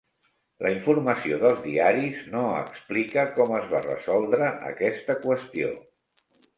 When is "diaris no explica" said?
1.65-3.29